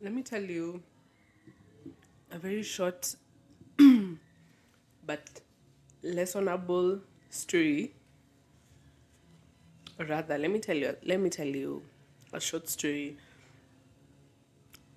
let 0.00 0.12
me 0.12 0.22
tell 0.22 0.42
you 0.42 0.82
a 2.30 2.38
very 2.38 2.62
short 2.62 3.16
but 5.06 5.40
lessonable 6.02 7.00
story. 7.30 7.94
Or 9.98 10.04
rather, 10.04 10.36
let 10.36 10.50
me 10.50 10.58
tell 10.58 10.76
you 10.76 10.94
let 11.04 11.20
me 11.20 11.30
tell 11.30 11.46
you 11.46 11.82
a 12.32 12.40
short 12.40 12.68
story 12.68 13.16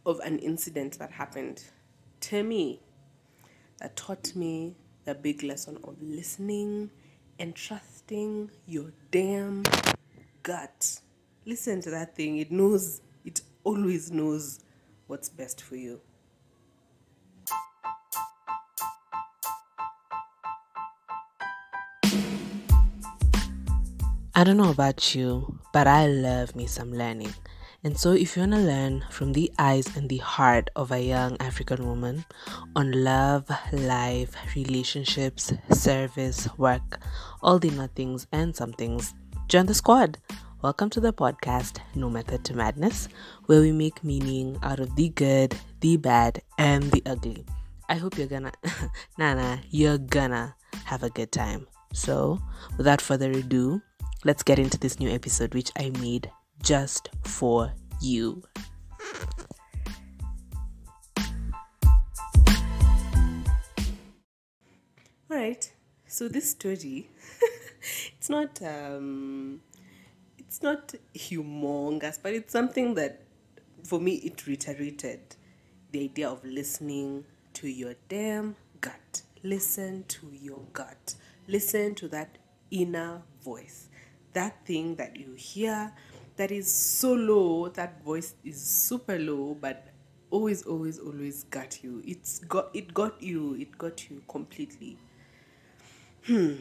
of 0.06 0.20
an 0.20 0.40
incident 0.40 1.00
that 1.00 1.12
happened 1.12 1.64
to 2.22 2.44
me 2.44 2.82
that 3.80 3.96
taught 3.96 4.36
me 4.36 4.76
the 5.06 5.16
big 5.16 5.44
lesson 5.44 5.78
of 5.86 5.96
listening 6.02 6.90
and 7.40 7.56
trusting 7.56 8.52
your 8.68 8.92
damn 9.12 9.64
gut. 10.44 11.00
Listen 11.46 11.80
to 11.82 11.90
that 11.92 12.16
thing. 12.16 12.38
It 12.40 12.52
knows, 12.52 13.02
it 13.24 13.42
always 13.64 14.12
knows 14.12 14.60
what's 15.10 15.28
best 15.28 15.60
for 15.60 15.76
you. 15.76 16.00
I 24.36 24.44
don't 24.44 24.58
know 24.58 24.70
about 24.70 25.16
you, 25.16 25.60
but 25.74 25.88
I 25.88 26.06
love 26.06 26.56
me 26.56 26.68
some 26.68 26.94
learning. 26.94 27.34
And 27.84 27.98
so, 27.98 28.12
if 28.12 28.36
you 28.36 28.42
want 28.42 28.54
to 28.54 28.60
learn 28.60 29.04
from 29.10 29.34
the 29.34 29.52
eyes 29.58 29.98
and 29.98 30.08
the 30.10 30.18
heart 30.18 30.70
of 30.76 30.92
a 30.92 31.02
young 31.02 31.38
African 31.40 31.88
woman 31.88 32.26
on 32.76 32.92
love, 32.92 33.50
life, 33.72 34.36
relationships, 34.56 35.54
service, 35.72 36.48
work, 36.58 37.00
all 37.42 37.58
the 37.58 37.72
nothings 37.72 38.28
and 38.32 38.56
somethings, 38.56 39.14
join 39.48 39.66
the 39.66 39.74
squad. 39.74 40.20
Welcome 40.62 40.90
to 40.90 41.00
the 41.00 41.14
podcast, 41.14 41.80
No 41.96 42.10
Method 42.10 42.44
to 42.44 42.54
Madness, 42.54 43.08
where 43.46 43.62
we 43.62 43.72
make 43.72 44.04
meaning 44.04 44.60
out 44.62 44.82
of 44.82 44.94
the 44.98 45.08
good, 45.08 45.56
the 45.80 45.96
bad, 45.96 46.42
and 46.58 46.84
the 46.92 47.02
ugly. 47.06 47.46
I 47.88 47.96
hope 47.96 48.18
you're 48.18 48.28
gonna, 48.28 48.52
Nana, 49.18 49.62
you're 49.70 49.98
gonna 49.98 50.58
have 50.84 51.04
a 51.04 51.10
good 51.12 51.32
time. 51.32 51.66
So, 51.94 52.42
without 52.76 53.00
further 53.00 53.32
ado, 53.32 53.82
let's 54.26 54.44
get 54.44 54.60
into 54.60 54.78
this 54.78 55.00
new 55.00 55.10
episode, 55.10 55.54
which 55.54 55.72
I 55.78 55.92
made 56.02 56.30
just 56.62 57.08
for 57.24 57.72
you. 58.02 58.44
All 65.32 65.38
right. 65.38 65.72
So 66.06 66.28
this 66.28 66.52
story, 66.52 67.08
it's 68.18 68.30
not 68.30 68.62
um, 68.64 69.62
it's 70.50 70.64
not 70.64 70.96
humongous, 71.14 72.18
but 72.20 72.34
it's 72.34 72.52
something 72.52 72.96
that, 72.96 73.22
for 73.84 74.00
me, 74.00 74.14
it 74.16 74.48
reiterated 74.48 75.20
the 75.92 76.06
idea 76.06 76.28
of 76.28 76.44
listening 76.44 77.24
to 77.54 77.68
your 77.68 77.94
damn 78.08 78.56
gut. 78.82 79.22
Listen 79.44 80.06
to 80.08 80.32
your 80.34 80.62
gut. 80.74 81.14
Listen 81.48 81.94
to 81.94 82.08
that 82.08 82.40
inner 82.72 83.22
voice. 83.44 83.90
That 84.34 84.66
thing 84.66 84.96
that 84.96 85.18
you 85.18 85.36
hear 85.36 85.94
that 86.38 86.50
is 86.50 86.74
so 86.74 87.14
low, 87.14 87.70
that 87.70 88.04
voice 88.04 88.34
is 88.44 88.60
super 88.60 89.20
low, 89.20 89.56
but 89.62 89.90
always, 90.32 90.64
always, 90.64 90.98
always 90.98 91.44
got 91.44 91.84
you. 91.84 92.02
It's 92.08 92.40
got 92.40 92.72
it 92.74 92.92
got 92.96 93.22
you, 93.22 93.54
it 93.54 93.78
got 93.78 94.10
you 94.10 94.24
completely. 94.28 94.98
Hmm. 96.26 96.56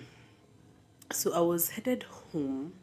So 1.10 1.32
I 1.32 1.40
was 1.40 1.70
headed 1.70 2.02
home 2.02 2.74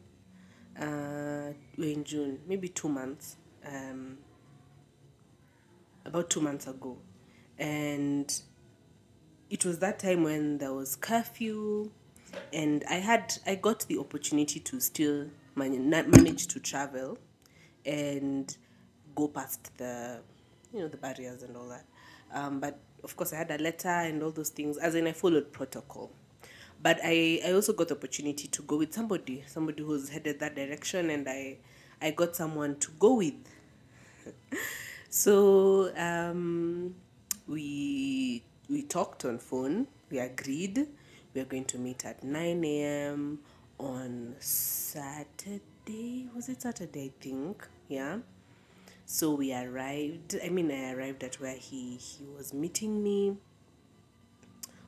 uh 0.80 1.52
in 1.78 2.04
June, 2.04 2.40
maybe 2.46 2.68
two 2.68 2.88
months. 2.88 3.36
Um 3.66 4.18
about 6.04 6.30
two 6.30 6.40
months 6.40 6.66
ago. 6.66 6.96
And 7.58 8.32
it 9.50 9.64
was 9.64 9.78
that 9.80 9.98
time 9.98 10.22
when 10.22 10.58
there 10.58 10.72
was 10.72 10.96
curfew 10.96 11.90
and 12.52 12.84
I 12.88 12.94
had 12.94 13.34
I 13.46 13.54
got 13.56 13.80
the 13.88 13.98
opportunity 13.98 14.60
to 14.60 14.80
still 14.80 15.26
man- 15.54 15.90
manage 15.90 16.46
to 16.48 16.60
travel 16.60 17.18
and 17.84 18.54
go 19.14 19.28
past 19.28 19.76
the 19.78 20.20
you 20.72 20.80
know 20.80 20.88
the 20.88 20.96
barriers 20.96 21.42
and 21.42 21.56
all 21.56 21.68
that. 21.68 21.84
Um, 22.32 22.60
but 22.60 22.78
of 23.04 23.16
course, 23.16 23.32
I 23.32 23.36
had 23.36 23.50
a 23.52 23.58
letter 23.58 23.88
and 23.88 24.22
all 24.22 24.30
those 24.32 24.50
things. 24.50 24.76
As 24.78 24.94
in, 24.94 25.06
I 25.06 25.12
followed 25.12 25.52
protocol. 25.52 26.10
But 26.82 27.00
I, 27.02 27.40
I 27.46 27.52
also 27.52 27.72
got 27.72 27.88
the 27.88 27.94
opportunity 27.94 28.48
to 28.48 28.62
go 28.62 28.76
with 28.76 28.92
somebody, 28.92 29.44
somebody 29.46 29.82
who's 29.82 30.08
headed 30.08 30.40
that 30.40 30.54
direction, 30.54 31.10
and 31.10 31.28
I 31.28 31.58
I 32.00 32.10
got 32.10 32.36
someone 32.36 32.76
to 32.80 32.90
go 32.98 33.14
with. 33.14 33.34
so 35.10 35.92
um, 35.96 36.94
we 37.48 38.44
we 38.68 38.82
talked 38.82 39.24
on 39.24 39.38
phone. 39.38 39.86
We 40.10 40.18
agreed 40.18 40.86
we 41.34 41.40
are 41.40 41.44
going 41.44 41.64
to 41.66 41.78
meet 41.78 42.04
at 42.04 42.22
nine 42.22 42.64
a.m 42.64 43.40
on 43.78 44.34
Saturday. 44.38 46.28
Was 46.34 46.48
it 46.48 46.62
Saturday? 46.62 47.06
I 47.06 47.22
think. 47.22 47.66
Yeah. 47.88 48.18
So 49.04 49.34
we 49.34 49.54
arrived. 49.54 50.36
I 50.44 50.48
mean, 50.48 50.70
I 50.70 50.92
arrived 50.92 51.22
at 51.24 51.40
where 51.40 51.56
he 51.56 51.96
he 51.96 52.24
was 52.24 52.52
meeting 52.52 53.02
me, 53.02 53.36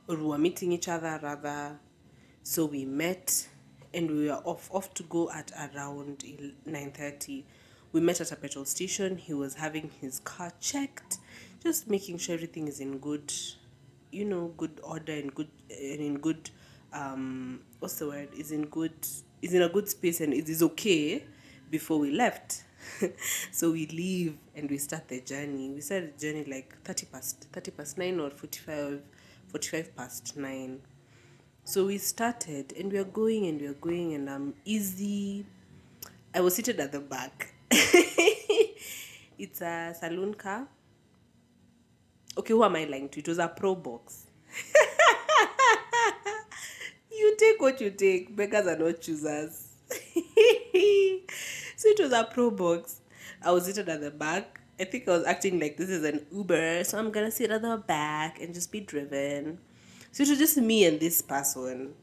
or 0.09 0.15
we 0.15 0.23
were 0.23 0.37
meeting 0.37 0.71
each 0.71 0.87
other 0.87 1.19
rather. 1.21 1.79
So 2.41 2.65
we 2.65 2.83
met, 2.83 3.47
and 3.93 4.09
we 4.09 4.27
were 4.27 4.41
off 4.43 4.67
off 4.73 4.93
to 4.95 5.03
go 5.03 5.29
at 5.31 5.51
around 5.75 6.23
nine 6.65 6.91
thirty. 6.91 7.45
We 7.91 8.01
met 8.01 8.19
at 8.19 8.31
a 8.31 8.35
petrol 8.35 8.65
station. 8.65 9.17
He 9.17 9.33
was 9.33 9.55
having 9.55 9.91
his 10.01 10.19
car 10.19 10.51
checked, 10.59 11.19
just 11.63 11.87
making 11.89 12.17
sure 12.17 12.35
everything 12.35 12.67
is 12.67 12.79
in 12.79 12.97
good, 12.97 13.31
you 14.11 14.25
know, 14.25 14.53
good 14.57 14.79
order 14.83 15.13
and 15.13 15.33
good 15.33 15.49
and 15.69 16.01
in 16.01 16.17
good 16.19 16.49
um 16.91 17.59
what's 17.79 17.95
the 17.99 18.07
word 18.07 18.29
is 18.35 18.51
in 18.51 18.65
good 18.65 18.93
is 19.41 19.53
in 19.53 19.61
a 19.61 19.69
good 19.69 19.87
space 19.87 20.21
and 20.21 20.33
it 20.33 20.49
is 20.49 20.63
okay 20.63 21.23
before 21.69 21.99
we 21.99 22.11
left 22.11 22.63
so 23.51 23.71
we 23.71 23.85
leave 23.87 24.35
and 24.55 24.69
we 24.69 24.77
start 24.77 25.07
the 25.07 25.21
journey 25.21 25.69
we 25.69 25.81
start 25.81 26.17
the 26.17 26.27
journey 26.27 26.43
like 26.45 26.75
30 26.83 27.05
past 27.07 27.47
30 27.51 27.71
past 27.71 27.97
9 27.97 28.19
or 28.19 28.29
45 28.31 29.01
45 29.49 29.95
past 29.95 30.37
9 30.37 30.79
so 31.63 31.85
we 31.85 31.97
started 31.97 32.73
and 32.77 32.91
we 32.91 32.97
are 32.97 33.03
going 33.03 33.45
and 33.45 33.61
we 33.61 33.67
are 33.67 33.73
going 33.73 34.13
and 34.13 34.29
i'm 34.29 34.53
easy 34.65 35.45
i 36.33 36.41
was 36.41 36.55
seated 36.55 36.79
at 36.79 36.91
the 36.91 36.99
back 36.99 37.53
it's 39.37 39.61
a 39.61 39.95
saloon 39.99 40.33
car 40.33 40.67
okay 42.37 42.53
who 42.53 42.63
am 42.63 42.75
i 42.75 42.85
lying 42.85 43.09
to 43.09 43.19
it 43.19 43.27
was 43.27 43.39
a 43.39 43.47
Probox 43.47 44.25
you 47.11 47.35
take 47.37 47.61
what 47.61 47.79
you 47.81 47.91
take. 47.91 48.35
Beggars 48.35 48.67
are 48.67 48.77
not 48.77 49.01
choosers. 49.01 49.67
so 49.89 49.97
it 50.73 51.99
was 51.99 52.11
a 52.11 52.29
Probox. 52.33 52.95
I 53.43 53.51
was 53.51 53.65
seated 53.65 53.89
at 53.89 54.01
the 54.01 54.11
back. 54.11 54.58
I 54.79 54.85
think 54.85 55.07
I 55.07 55.11
was 55.11 55.25
acting 55.25 55.59
like 55.59 55.77
this 55.77 55.89
is 55.89 56.03
an 56.03 56.25
Uber, 56.31 56.83
so 56.83 56.97
I'm 56.97 57.11
gonna 57.11 57.31
sit 57.31 57.51
at 57.51 57.61
the 57.61 57.77
back 57.77 58.41
and 58.41 58.53
just 58.53 58.71
be 58.71 58.79
driven. 58.79 59.59
So 60.11 60.23
it 60.23 60.29
was 60.29 60.39
just 60.39 60.57
me 60.57 60.85
and 60.85 60.99
this 60.99 61.21
person. 61.21 61.93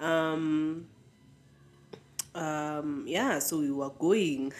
Um, 0.00 0.86
um, 2.34 3.04
yeah, 3.06 3.38
so 3.38 3.60
we 3.60 3.70
were 3.70 3.90
going. 3.90 4.52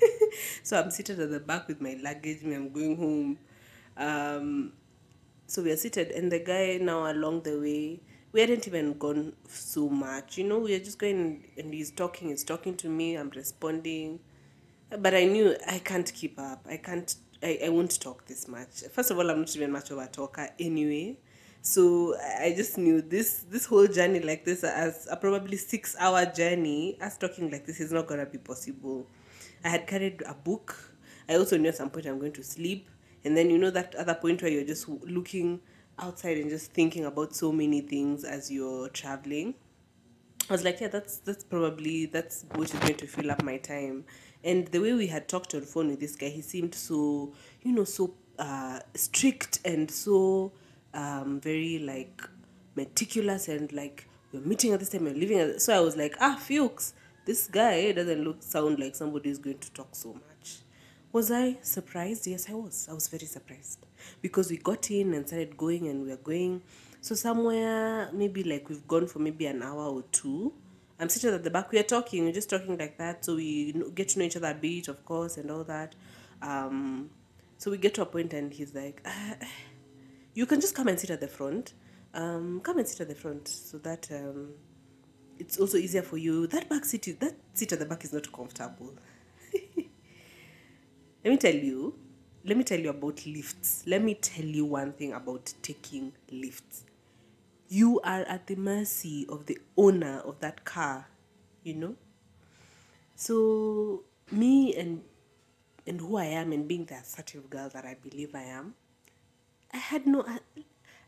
so 0.62 0.80
I'm 0.80 0.90
seated 0.90 1.20
at 1.20 1.30
the 1.30 1.40
back 1.40 1.68
with 1.68 1.80
my 1.80 1.96
luggage. 2.02 2.42
Me, 2.42 2.54
I'm 2.54 2.70
going 2.70 2.96
home. 2.96 3.38
Um, 3.96 4.72
so 5.46 5.62
we 5.62 5.70
are 5.70 5.76
seated, 5.76 6.10
and 6.10 6.32
the 6.32 6.40
guy 6.40 6.78
now 6.80 7.10
along 7.10 7.42
the 7.42 7.58
way 7.58 8.00
we 8.32 8.40
hadn't 8.40 8.66
even 8.66 8.96
gone 8.98 9.34
so 9.46 9.88
much 9.88 10.38
you 10.38 10.44
know 10.44 10.58
we 10.58 10.74
are 10.74 10.78
just 10.78 10.98
going 10.98 11.44
and 11.58 11.72
he's 11.72 11.90
talking 11.90 12.28
he's 12.28 12.44
talking 12.44 12.74
to 12.74 12.88
me 12.88 13.14
i'm 13.14 13.30
responding 13.30 14.18
but 14.98 15.14
i 15.14 15.24
knew 15.24 15.56
i 15.68 15.78
can't 15.78 16.12
keep 16.12 16.38
up. 16.38 16.66
I 16.68 16.76
can't 16.76 17.14
I, 17.42 17.58
I 17.66 17.68
won't 17.70 18.00
talk 18.00 18.24
this 18.26 18.46
much. 18.46 18.84
First 18.92 19.10
of 19.10 19.18
all 19.18 19.30
i'm 19.30 19.40
not 19.40 19.56
even 19.56 19.72
much 19.72 19.90
of 19.90 19.98
a 19.98 20.06
talker 20.06 20.48
anyway. 20.58 21.16
So 21.60 22.16
i 22.40 22.52
just 22.56 22.78
knew 22.78 23.00
this 23.00 23.44
this 23.48 23.66
whole 23.66 23.86
journey 23.86 24.20
like 24.20 24.44
this 24.44 24.64
as 24.64 25.08
a 25.10 25.16
probably 25.16 25.56
six 25.56 25.96
hour 25.98 26.24
journey 26.26 26.98
us 27.00 27.16
talking 27.18 27.50
like 27.50 27.66
this 27.66 27.80
is 27.80 27.92
not 27.92 28.06
gonna 28.06 28.26
be 28.26 28.38
possible. 28.38 29.06
I 29.64 29.68
had 29.68 29.86
carried 29.86 30.22
a 30.26 30.34
book. 30.34 30.76
I 31.28 31.34
also 31.36 31.56
knew 31.56 31.68
at 31.68 31.76
some 31.76 31.90
point 31.90 32.06
i'm 32.06 32.18
going 32.18 32.32
to 32.32 32.42
sleep. 32.42 32.88
And 33.24 33.36
then 33.36 33.50
you 33.50 33.58
know 33.58 33.70
that 33.70 33.94
other 33.94 34.14
point 34.14 34.42
where 34.42 34.50
you're 34.50 34.64
just 34.64 34.88
looking 34.88 35.60
outside 35.98 36.38
and 36.38 36.50
just 36.50 36.72
thinking 36.72 37.04
about 37.04 37.34
so 37.34 37.52
many 37.52 37.80
things 37.80 38.24
as 38.24 38.50
you're 38.50 38.88
traveling. 38.88 39.54
I 40.50 40.52
was 40.52 40.64
like, 40.64 40.80
yeah, 40.80 40.88
that's 40.88 41.18
that's 41.18 41.44
probably 41.44 42.06
that's 42.06 42.44
what 42.54 42.72
is 42.74 42.80
going 42.80 42.96
to 42.96 43.06
fill 43.06 43.30
up 43.30 43.42
my 43.44 43.58
time. 43.58 44.04
And 44.44 44.66
the 44.68 44.80
way 44.80 44.92
we 44.92 45.06
had 45.06 45.28
talked 45.28 45.54
on 45.54 45.62
phone 45.62 45.88
with 45.88 46.00
this 46.00 46.16
guy, 46.16 46.28
he 46.28 46.42
seemed 46.42 46.74
so, 46.74 47.32
you 47.62 47.72
know, 47.72 47.84
so 47.84 48.14
uh, 48.38 48.80
strict 48.94 49.60
and 49.64 49.90
so 49.90 50.52
um, 50.94 51.40
very 51.40 51.78
like 51.78 52.22
meticulous 52.74 53.48
and 53.48 53.72
like 53.72 54.08
we're 54.32 54.40
meeting 54.40 54.72
at 54.72 54.80
this 54.80 54.88
time, 54.88 55.04
we're 55.04 55.14
leaving. 55.14 55.38
At 55.38 55.62
so 55.62 55.76
I 55.76 55.80
was 55.80 55.96
like, 55.96 56.16
ah, 56.20 56.36
Fuchs, 56.40 56.94
this 57.24 57.46
guy 57.46 57.92
doesn't 57.92 58.24
look 58.24 58.42
sound 58.42 58.78
like 58.78 58.94
somebody 58.94 59.28
who's 59.28 59.38
going 59.38 59.58
to 59.58 59.72
talk 59.72 59.94
so 59.94 60.14
much. 60.14 60.60
Was 61.12 61.30
I 61.30 61.58
surprised? 61.60 62.26
Yes, 62.26 62.48
I 62.48 62.54
was. 62.54 62.88
I 62.90 62.94
was 62.94 63.08
very 63.08 63.26
surprised 63.26 63.84
because 64.22 64.50
we 64.50 64.56
got 64.56 64.90
in 64.90 65.12
and 65.12 65.26
started 65.26 65.56
going 65.56 65.86
and 65.88 66.02
we 66.02 66.10
were 66.10 66.16
going. 66.16 66.62
So 67.02 67.14
somewhere, 67.14 68.10
maybe 68.12 68.42
like 68.42 68.68
we've 68.68 68.86
gone 68.88 69.06
for 69.06 69.18
maybe 69.18 69.46
an 69.46 69.62
hour 69.62 69.88
or 69.88 70.02
two. 70.10 70.54
I'm 71.02 71.08
sitting 71.08 71.34
at 71.34 71.42
the 71.42 71.50
back. 71.50 71.72
We 71.72 71.80
are 71.80 71.82
talking. 71.82 72.24
We're 72.24 72.32
just 72.32 72.48
talking 72.48 72.78
like 72.78 72.96
that. 72.98 73.24
So 73.24 73.34
we 73.34 73.74
get 73.92 74.10
to 74.10 74.20
know 74.20 74.24
each 74.24 74.36
other 74.36 74.50
a 74.50 74.54
bit, 74.54 74.86
of 74.86 75.04
course, 75.04 75.36
and 75.36 75.50
all 75.50 75.64
that. 75.64 75.96
Um, 76.40 77.10
so 77.58 77.72
we 77.72 77.78
get 77.78 77.94
to 77.94 78.02
a 78.02 78.06
point 78.06 78.32
and 78.32 78.52
he's 78.52 78.72
like, 78.72 79.02
"Ah, 79.04 79.34
you 80.34 80.46
can 80.46 80.60
just 80.60 80.76
come 80.76 80.86
and 80.86 81.00
sit 81.00 81.10
at 81.10 81.20
the 81.20 81.26
front. 81.26 81.74
Um, 82.14 82.60
come 82.62 82.78
and 82.78 82.86
sit 82.86 83.00
at 83.00 83.08
the 83.08 83.16
front 83.16 83.48
so 83.48 83.78
that 83.78 84.08
um, 84.12 84.50
it's 85.40 85.58
also 85.58 85.76
easier 85.76 86.02
for 86.02 86.18
you. 86.18 86.46
That 86.46 86.68
back 86.68 86.84
seat, 86.84 87.18
that 87.18 87.34
seat 87.54 87.72
at 87.72 87.80
the 87.80 87.86
back 87.86 88.04
is 88.04 88.12
not 88.12 88.32
comfortable. 88.32 88.94
Let 91.24 91.30
me 91.30 91.36
tell 91.36 91.54
you, 91.54 91.94
let 92.44 92.56
me 92.56 92.64
tell 92.64 92.78
you 92.78 92.90
about 92.90 93.26
lifts. 93.26 93.84
Let 93.86 94.02
me 94.02 94.14
tell 94.14 94.44
you 94.44 94.64
one 94.66 94.92
thing 94.92 95.12
about 95.12 95.52
taking 95.62 96.12
lifts. 96.30 96.84
You 97.72 98.00
are 98.04 98.20
at 98.24 98.48
the 98.48 98.54
mercy 98.54 99.24
of 99.30 99.46
the 99.46 99.56
owner 99.78 100.20
of 100.26 100.40
that 100.40 100.62
car, 100.66 101.06
you 101.62 101.72
know? 101.72 101.94
So, 103.16 104.02
me 104.30 104.76
and 104.76 105.00
and 105.86 105.98
who 105.98 106.18
I 106.18 106.26
am 106.26 106.52
and 106.52 106.68
being 106.68 106.84
the 106.84 106.96
assertive 106.96 107.48
girl 107.48 107.70
that 107.70 107.86
I 107.86 107.94
believe 107.94 108.34
I 108.34 108.42
am, 108.42 108.74
I 109.72 109.78
had 109.78 110.06
no, 110.06 110.22
I, 110.28 110.40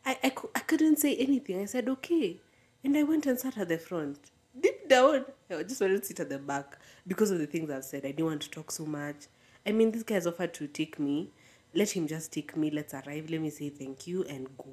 I, 0.07 0.19
I, 0.25 0.33
I 0.55 0.61
couldn't 0.61 0.97
say 0.97 1.15
anything. 1.17 1.61
I 1.61 1.67
said, 1.67 1.87
okay. 1.87 2.41
And 2.83 2.97
I 2.97 3.03
went 3.03 3.27
and 3.27 3.39
sat 3.39 3.59
at 3.59 3.69
the 3.69 3.77
front. 3.77 4.31
Deep 4.59 4.89
down, 4.89 5.27
I 5.51 5.65
just 5.65 5.83
wanted 5.83 6.01
to 6.01 6.07
sit 6.07 6.21
at 6.21 6.31
the 6.31 6.39
back 6.39 6.79
because 7.07 7.31
of 7.31 7.41
the 7.41 7.47
things 7.47 7.71
I've 7.71 7.85
said. 7.85 8.07
I 8.07 8.13
didn't 8.13 8.25
want 8.25 8.41
to 8.41 8.51
talk 8.51 8.71
so 8.71 8.87
much. 8.87 9.27
I 9.67 9.73
mean, 9.73 9.93
this 9.93 10.03
guy's 10.03 10.27
offered 10.27 10.55
to 10.55 10.67
take 10.67 10.99
me. 10.99 11.29
Let 11.75 11.91
him 11.91 12.07
just 12.07 12.33
take 12.33 12.57
me. 12.57 12.71
Let's 12.71 12.95
arrive. 12.95 13.29
Let 13.29 13.43
me 13.43 13.51
say 13.51 13.69
thank 13.69 14.07
you 14.07 14.25
and 14.25 14.49
go. 14.57 14.73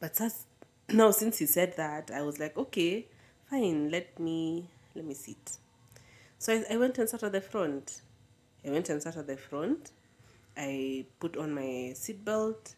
But 0.00 0.20
as, 0.20 0.46
now, 0.88 1.10
since 1.10 1.38
he 1.38 1.46
said 1.46 1.76
that, 1.76 2.10
I 2.12 2.22
was 2.22 2.38
like, 2.40 2.56
okay, 2.56 3.06
fine. 3.48 3.90
Let 3.90 4.18
me 4.18 4.66
let 4.94 5.04
me 5.04 5.14
sit. 5.14 5.58
So 6.38 6.54
I, 6.54 6.74
I 6.74 6.76
went 6.78 6.98
and 6.98 7.08
sat 7.08 7.22
at 7.22 7.32
the 7.32 7.40
front. 7.40 8.00
I 8.66 8.70
went 8.70 8.88
and 8.88 9.02
sat 9.02 9.16
at 9.16 9.26
the 9.26 9.36
front. 9.36 9.92
I 10.56 11.04
put 11.20 11.36
on 11.36 11.54
my 11.54 11.92
seatbelt. 11.94 12.74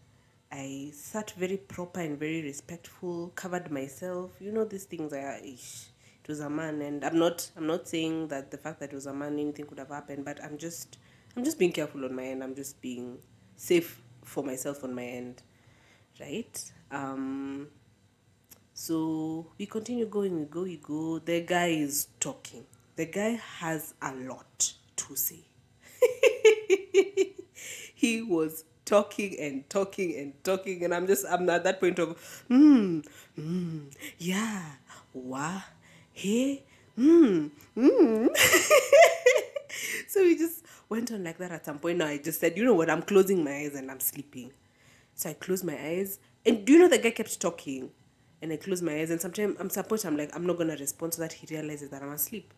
I 0.50 0.90
sat 0.92 1.30
very 1.32 1.56
proper 1.56 2.00
and 2.00 2.18
very 2.18 2.42
respectful, 2.42 3.32
covered 3.34 3.70
myself. 3.70 4.32
You 4.40 4.52
know 4.52 4.64
these 4.64 4.84
things 4.84 5.12
are 5.12 5.38
ish. 5.42 5.86
It 6.22 6.28
was 6.28 6.40
a 6.40 6.50
man 6.50 6.82
and 6.82 7.04
I'm 7.04 7.18
not 7.18 7.50
I'm 7.56 7.66
not 7.66 7.88
saying 7.88 8.28
that 8.28 8.50
the 8.50 8.58
fact 8.58 8.80
that 8.80 8.92
it 8.92 8.94
was 8.94 9.06
a 9.06 9.14
man 9.14 9.38
anything 9.38 9.66
could 9.66 9.78
have 9.78 9.88
happened, 9.88 10.24
but 10.24 10.42
I'm 10.44 10.58
just 10.58 10.98
I'm 11.36 11.42
just 11.42 11.58
being 11.58 11.72
careful 11.72 12.04
on 12.04 12.14
my 12.14 12.24
end. 12.24 12.44
I'm 12.44 12.54
just 12.54 12.80
being 12.82 13.18
safe 13.56 14.02
for 14.24 14.44
myself 14.44 14.84
on 14.84 14.94
my 14.94 15.04
end. 15.04 15.42
Right? 16.20 16.72
Um 16.92 17.68
so 18.74 19.46
we 19.58 19.66
continue 19.66 20.06
going, 20.06 20.38
we 20.38 20.44
go, 20.46 20.62
we 20.62 20.76
go. 20.76 21.18
The 21.18 21.42
guy 21.42 21.68
is 21.68 22.08
talking. 22.20 22.64
The 22.96 23.06
guy 23.06 23.40
has 23.58 23.94
a 24.02 24.14
lot 24.14 24.72
to 24.96 25.16
say. 25.16 25.40
he 27.94 28.22
was 28.22 28.64
talking 28.84 29.38
and 29.38 29.68
talking 29.70 30.16
and 30.16 30.32
talking, 30.44 30.84
and 30.84 30.94
I'm 30.94 31.06
just 31.06 31.24
I'm 31.30 31.48
at 31.50 31.64
that 31.64 31.80
point 31.80 31.98
of 31.98 32.18
hmm, 32.48 33.00
hmm, 33.36 33.80
yeah, 34.18 34.62
wah, 35.14 35.62
hey, 36.12 36.64
hmm, 36.96 37.48
hmm. 37.74 38.26
so 40.08 40.22
we 40.22 40.36
just 40.36 40.64
went 40.88 41.12
on 41.12 41.24
like 41.24 41.38
that 41.38 41.52
at 41.52 41.64
some 41.64 41.78
point. 41.78 41.98
Now 41.98 42.06
I 42.06 42.18
just 42.18 42.40
said, 42.40 42.56
you 42.56 42.64
know 42.64 42.74
what, 42.74 42.90
I'm 42.90 43.02
closing 43.02 43.44
my 43.44 43.52
eyes 43.54 43.74
and 43.74 43.90
I'm 43.90 44.00
sleeping. 44.00 44.50
So 45.14 45.30
I 45.30 45.34
closed 45.34 45.64
my 45.64 45.78
eyes, 45.78 46.18
and 46.44 46.64
do 46.64 46.72
you 46.72 46.78
know 46.78 46.88
the 46.88 46.98
guy 46.98 47.10
kept 47.10 47.40
talking? 47.40 47.90
And 48.40 48.52
I 48.52 48.56
closed 48.56 48.82
my 48.82 48.92
eyes, 48.94 49.10
and 49.10 49.20
sometimes 49.20 49.56
I'm 49.60 49.70
point 49.84 50.04
I'm 50.04 50.16
like, 50.16 50.34
I'm 50.34 50.44
not 50.46 50.58
gonna 50.58 50.76
respond 50.76 51.14
so 51.14 51.22
that 51.22 51.32
he 51.32 51.46
realizes 51.54 51.90
that 51.90 52.02
I'm 52.02 52.10
asleep. 52.10 52.52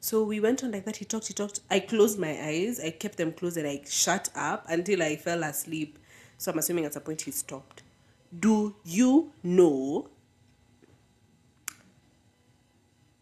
So 0.00 0.22
we 0.24 0.40
went 0.40 0.62
on 0.62 0.70
like 0.70 0.84
that. 0.84 0.96
He 0.96 1.04
talked, 1.04 1.26
he 1.26 1.34
talked. 1.34 1.60
I 1.70 1.80
closed 1.80 2.18
my 2.18 2.30
eyes. 2.40 2.80
I 2.80 2.90
kept 2.90 3.16
them 3.16 3.32
closed 3.32 3.56
and 3.56 3.66
I 3.66 3.82
shut 3.88 4.28
up 4.34 4.64
until 4.68 5.02
I 5.02 5.16
fell 5.16 5.42
asleep. 5.42 5.98
So 6.36 6.52
I'm 6.52 6.58
assuming 6.58 6.84
at 6.84 6.94
some 6.94 7.02
point 7.02 7.22
he 7.22 7.32
stopped. 7.32 7.82
Do 8.38 8.76
you 8.84 9.32
know? 9.42 10.08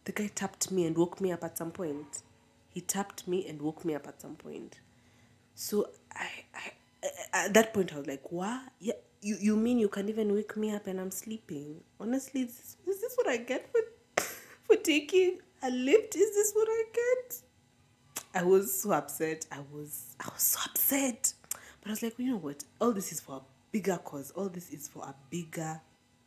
The 0.05 0.13
guy 0.13 0.31
tapped 0.35 0.71
me 0.71 0.85
and 0.87 0.97
woke 0.97 1.21
me 1.21 1.33
up 1.33 1.43
at 1.43 1.57
some 1.57 1.71
point. 1.71 2.23
He 2.75 2.81
tapped 2.83 3.27
me 3.27 3.49
and 3.49 3.61
woke 3.63 3.85
me 3.85 3.95
up 3.95 4.07
at 4.07 4.21
some 4.21 4.37
point. 4.37 4.79
So 5.55 5.89
I, 6.15 6.29
I, 6.55 6.71
I 7.35 7.47
at 7.47 7.55
that 7.55 7.73
point 7.73 7.95
I 7.95 7.99
was 7.99 8.07
like, 8.07 8.31
"What? 8.31 8.61
Yeah, 8.79 8.95
you, 9.23 9.37
you 9.41 9.57
mean 9.57 9.79
you 9.79 9.89
can 9.89 10.09
even 10.09 10.35
wake 10.35 10.57
me 10.57 10.73
up 10.73 10.87
and 10.87 11.01
I'm 11.01 11.11
sleeping? 11.11 11.81
Honestly, 12.01 12.43
is 12.43 12.57
this, 12.57 12.77
is 12.87 13.01
this 13.01 13.15
what 13.17 13.29
I 13.29 13.39
get 13.39 13.71
for 13.71 13.81
for 14.65 14.77
taking 14.77 15.39
a 15.63 15.71
lift? 15.71 16.17
Is 16.17 16.35
this 16.35 16.53
what 16.53 16.69
I 16.71 16.85
get?" 16.93 17.41
I 18.35 18.43
was 18.43 18.83
so 18.83 18.93
upset. 18.93 19.47
I 19.51 19.61
was 19.73 20.15
I 20.21 20.29
was 20.33 20.43
so 20.43 20.61
upset. 20.67 21.33
But 21.81 21.89
I 21.89 21.91
was 21.91 22.03
like, 22.03 22.19
you 22.19 22.31
know 22.31 22.37
what? 22.37 22.65
All 22.81 22.93
this 22.93 23.13
is 23.13 23.21
for 23.21 23.37
a 23.37 23.41
bigger 23.73 23.99
cause. 23.99 24.31
All 24.33 24.49
this 24.49 24.71
is 24.71 24.89
for 24.89 25.05
a 25.05 25.15
bigger 25.31 25.81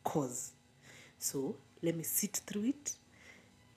cause. 0.04 0.52
So 1.18 1.56
let 1.82 1.94
me 1.96 2.02
sit 2.02 2.40
through 2.46 2.64
it. 2.64 2.94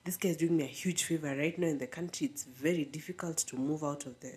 This 0.04 0.16
guy 0.16 0.30
is 0.30 0.36
doing 0.36 0.56
me 0.56 0.64
a 0.64 0.66
huge 0.66 1.04
favor 1.04 1.34
right 1.36 1.58
now 1.58 1.68
in 1.68 1.78
the 1.78 1.86
country. 1.86 2.26
It's 2.26 2.44
very 2.44 2.84
difficult 2.84 3.36
to 3.38 3.56
move 3.56 3.84
out 3.84 4.06
of 4.06 4.18
the 4.20 4.32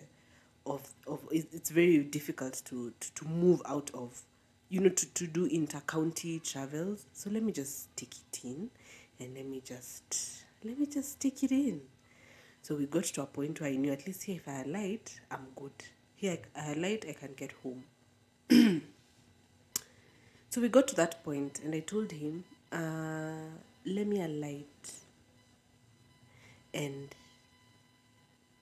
of 0.64 0.88
of 1.06 1.20
it's 1.30 1.70
very 1.70 1.98
difficult 2.04 2.62
to 2.66 2.92
to, 3.00 3.14
to 3.14 3.24
move 3.26 3.62
out 3.66 3.90
of 3.94 4.22
you 4.70 4.80
know 4.80 4.90
to, 4.90 5.14
to 5.14 5.26
do 5.26 5.46
inter-county 5.46 6.40
travels. 6.40 7.06
So 7.12 7.30
let 7.30 7.42
me 7.42 7.52
just 7.52 7.96
take 7.96 8.14
it 8.14 8.40
in 8.44 8.70
and 9.20 9.34
let 9.36 9.46
me 9.46 9.62
just 9.64 10.44
let 10.64 10.78
me 10.78 10.86
just 10.86 11.20
take 11.20 11.42
it 11.44 11.52
in. 11.52 11.82
So 12.62 12.76
we 12.76 12.86
got 12.86 13.04
to 13.04 13.22
a 13.22 13.26
point 13.26 13.60
where 13.60 13.70
I 13.70 13.76
knew 13.76 13.92
at 13.92 14.06
least 14.06 14.24
here 14.24 14.36
if 14.36 14.48
I 14.48 14.62
alight, 14.62 15.20
I'm 15.30 15.48
good. 15.56 15.72
Here 16.16 16.38
I 16.56 16.72
alight, 16.72 17.06
I 17.08 17.12
can 17.14 17.34
get 17.36 17.52
home. 17.64 17.84
So 20.50 20.60
we 20.62 20.68
got 20.68 20.88
to 20.88 20.96
that 20.96 21.24
point, 21.24 21.60
and 21.64 21.74
I 21.74 21.80
told 21.80 22.12
him, 22.12 22.44
uh, 22.72 23.50
"Let 23.86 24.06
me 24.06 24.22
alight, 24.22 24.92
and 26.74 27.14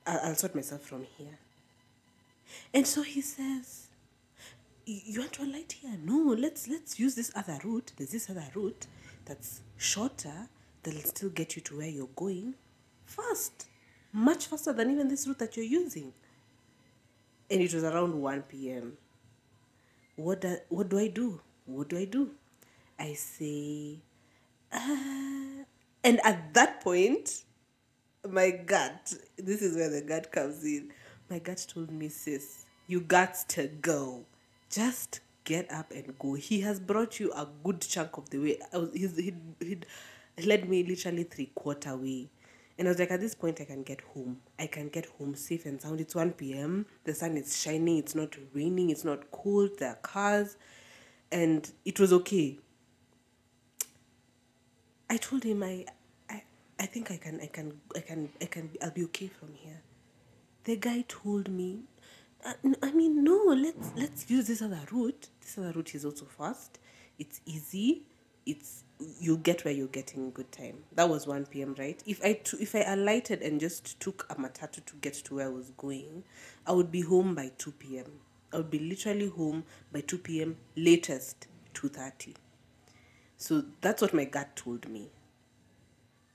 I'll, 0.06 0.20
I'll 0.30 0.34
sort 0.36 0.54
myself 0.54 0.82
from 0.82 1.04
here." 1.18 1.38
And 2.74 2.86
so 2.86 3.02
he 3.02 3.20
says, 3.22 3.85
"Y- 3.85 3.85
"You 4.86 5.20
want 5.20 5.32
to 5.34 5.42
alight 5.42 5.72
here? 5.72 5.98
No, 6.02 6.34
let's 6.38 6.68
let's 6.68 6.98
use 7.00 7.16
this 7.16 7.32
other 7.34 7.58
route. 7.64 7.92
There's 7.96 8.12
this 8.12 8.30
other 8.30 8.48
route 8.54 8.86
that's 9.24 9.60
shorter 9.76 10.48
that'll 10.82 11.00
still 11.02 11.30
get 11.30 11.56
you 11.56 11.62
to 11.62 11.76
where 11.78 11.88
you're 11.88 12.06
going, 12.14 12.54
fast, 13.04 13.66
much 14.12 14.46
faster 14.46 14.72
than 14.72 14.92
even 14.92 15.08
this 15.08 15.26
route 15.26 15.40
that 15.40 15.56
you're 15.56 15.66
using." 15.66 16.12
And 17.50 17.60
it 17.60 17.74
was 17.74 17.82
around 17.84 18.20
one 18.20 18.42
p.m. 18.42 18.96
what 20.16 20.40
do, 20.42 20.56
what 20.68 20.88
do 20.88 20.98
I 20.98 21.08
do? 21.08 21.40
What 21.64 21.88
do 21.88 21.98
I 21.98 22.04
do? 22.04 22.30
I 22.98 23.14
say, 23.14 23.98
uh, 24.72 25.64
and 26.02 26.20
at 26.24 26.54
that 26.54 26.80
point, 26.80 27.42
my 28.28 28.50
gut, 28.50 29.14
this 29.36 29.62
is 29.62 29.76
where 29.76 29.90
the 29.90 30.00
gut 30.00 30.30
comes 30.32 30.64
in. 30.64 30.92
My 31.28 31.40
gut 31.40 31.66
told 31.68 31.90
me, 31.90 32.08
sis, 32.08 32.64
you 32.86 33.00
got 33.00 33.34
to 33.50 33.66
go. 33.66 34.24
Just 34.70 35.20
get 35.44 35.70
up 35.70 35.92
and 35.92 36.18
go. 36.18 36.34
He 36.34 36.60
has 36.62 36.80
brought 36.80 37.20
you 37.20 37.32
a 37.32 37.48
good 37.64 37.80
chunk 37.80 38.16
of 38.16 38.28
the 38.30 38.38
way. 38.38 38.58
I 38.72 38.78
was, 38.78 38.90
he's, 38.92 39.16
he'd, 39.16 39.40
he'd 39.60 39.86
led 40.44 40.68
me 40.68 40.84
literally 40.84 41.24
three 41.24 41.50
quarter 41.54 41.96
way. 41.96 42.28
And 42.78 42.86
I 42.86 42.90
was 42.90 42.98
like, 42.98 43.10
at 43.10 43.20
this 43.20 43.34
point, 43.34 43.60
I 43.60 43.64
can 43.64 43.82
get 43.82 44.02
home. 44.02 44.38
I 44.58 44.66
can 44.66 44.88
get 44.88 45.06
home 45.18 45.34
safe 45.34 45.64
and 45.64 45.80
sound. 45.80 46.00
It's 46.00 46.14
1 46.14 46.32
p.m. 46.32 46.84
The 47.04 47.14
sun 47.14 47.36
is 47.38 47.60
shining. 47.60 47.96
It's 47.98 48.14
not 48.14 48.36
raining. 48.52 48.90
It's 48.90 49.04
not 49.04 49.30
cold. 49.30 49.70
There 49.78 49.90
are 49.90 49.94
cars. 49.96 50.56
And 51.32 51.70
it 51.86 51.98
was 51.98 52.12
okay. 52.12 52.58
I 55.08 55.16
told 55.16 55.44
him 55.44 55.62
I, 55.62 55.86
I, 56.28 56.42
I 56.78 56.86
think 56.86 57.10
I 57.10 57.16
can, 57.16 57.40
I 57.40 57.46
can, 57.46 57.80
I 57.94 58.00
can, 58.00 58.28
I 58.42 58.44
can, 58.46 58.70
I'll 58.82 58.90
be 58.90 59.04
okay 59.04 59.28
from 59.28 59.54
here. 59.54 59.80
The 60.64 60.76
guy 60.76 61.04
told 61.06 61.48
me, 61.48 61.80
uh, 62.44 62.54
n- 62.64 62.76
I 62.82 62.90
mean, 62.92 63.22
no, 63.22 63.35
let's 63.56 63.92
let's 63.96 64.30
use 64.30 64.46
this 64.46 64.62
other 64.62 64.80
route. 64.92 65.28
This 65.40 65.58
other 65.58 65.72
route 65.72 65.94
is 65.94 66.04
also 66.04 66.24
fast. 66.24 66.78
It's 67.18 67.40
easy. 67.46 68.02
It's 68.44 68.84
you'll 69.20 69.36
get 69.38 69.64
where 69.64 69.74
you're 69.74 69.88
getting 69.88 70.30
good 70.30 70.50
time. 70.52 70.78
That 70.94 71.08
was 71.08 71.26
one 71.26 71.46
p.m. 71.46 71.74
Right? 71.78 72.02
If 72.06 72.24
I 72.24 72.34
t- 72.34 72.58
if 72.60 72.74
I 72.74 72.82
alighted 72.92 73.42
and 73.42 73.60
just 73.60 73.98
took 74.00 74.26
a 74.30 74.36
matatu 74.36 74.84
to 74.84 74.96
get 75.00 75.14
to 75.14 75.36
where 75.36 75.46
I 75.46 75.50
was 75.50 75.70
going, 75.76 76.24
I 76.66 76.72
would 76.72 76.90
be 76.90 77.02
home 77.02 77.34
by 77.34 77.50
two 77.58 77.72
p.m. 77.72 78.06
I 78.52 78.58
would 78.58 78.70
be 78.70 78.78
literally 78.78 79.28
home 79.28 79.64
by 79.92 80.00
two 80.00 80.18
p.m. 80.18 80.56
latest 80.76 81.48
two 81.74 81.88
thirty. 81.88 82.34
So 83.36 83.64
that's 83.80 84.00
what 84.00 84.14
my 84.14 84.24
gut 84.24 84.56
told 84.56 84.88
me. 84.88 85.10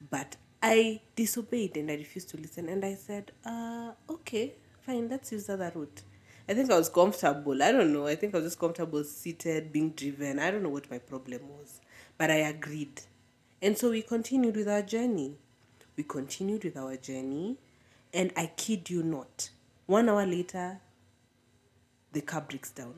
But 0.10 0.36
I 0.62 1.02
disobeyed 1.16 1.78
and 1.78 1.90
I 1.90 1.96
refused 1.96 2.30
to 2.30 2.38
listen. 2.38 2.70
And 2.70 2.86
I 2.86 2.94
said, 2.96 3.32
uh, 3.46 3.92
okay, 4.10 4.54
fine, 4.86 5.10
let's 5.10 5.32
use 5.32 5.46
the 5.46 5.54
other 5.54 5.72
route. 5.74 6.04
I 6.50 6.54
think 6.54 6.72
I 6.72 6.78
was 6.78 6.90
comfortable. 6.90 7.62
I 7.62 7.72
don't 7.72 7.94
know. 7.94 8.08
I 8.08 8.16
think 8.16 8.34
I 8.34 8.38
was 8.40 8.48
just 8.48 8.60
comfortable 8.60 9.04
seated, 9.04 9.72
being 9.72 9.92
driven. 9.92 10.40
I 10.40 10.52
don't 10.52 10.64
know 10.64 10.70
what 10.70 10.90
my 10.92 10.98
problem 10.98 11.42
was. 11.50 11.80
But 12.18 12.32
I 12.32 12.36
agreed. 12.36 13.02
And 13.62 13.78
so 13.78 13.92
we 13.92 14.02
continued 14.02 14.56
with 14.56 14.68
our 14.68 14.82
journey. 14.82 15.36
We 15.96 16.04
continued 16.04 16.64
with 16.64 16.78
our 16.78 16.98
journey. 16.98 17.58
And 18.14 18.34
I 18.36 18.48
kid 18.48 18.90
you 18.90 19.04
not, 19.04 19.50
one 19.86 20.10
hour 20.10 20.26
later, 20.26 20.82
the 22.12 22.22
car 22.22 22.42
breaks 22.42 22.72
down. 22.72 22.96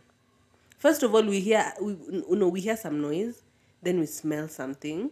First 0.80 1.04
of 1.04 1.14
all, 1.14 1.24
we 1.24 1.40
hear 1.40 1.72
we 1.80 1.96
no, 2.32 2.48
we 2.48 2.62
hear 2.62 2.76
some 2.76 3.00
noise, 3.00 3.44
then 3.82 4.00
we 4.00 4.06
smell 4.08 4.48
something. 4.48 5.12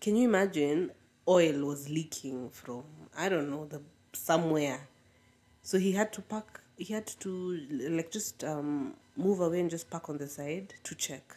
Can 0.00 0.16
you 0.16 0.28
imagine? 0.28 0.90
Oil 1.28 1.64
was 1.64 1.88
leaking 1.88 2.50
from 2.50 2.84
I 3.16 3.28
don't 3.28 3.50
know 3.50 3.66
the 3.66 3.80
somewhere, 4.12 4.80
so 5.66 5.78
he 5.78 5.90
had 5.90 6.12
to 6.12 6.22
park. 6.22 6.62
He 6.76 6.92
had 6.92 7.08
to 7.18 7.30
like 7.90 8.12
just 8.12 8.44
um, 8.44 8.94
move 9.16 9.40
away 9.40 9.58
and 9.58 9.68
just 9.68 9.90
park 9.90 10.08
on 10.08 10.16
the 10.16 10.28
side 10.28 10.74
to 10.84 10.94
check. 10.94 11.36